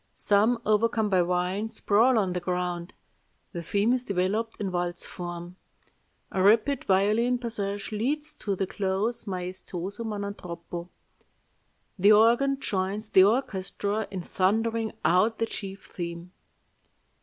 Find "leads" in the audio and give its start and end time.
7.91-8.33